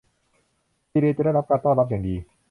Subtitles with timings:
[0.89, 2.15] ซีเลียจะได้รับการต้อนรับอย่างดี